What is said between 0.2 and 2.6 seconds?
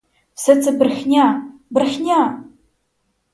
Все це брехня, брехня!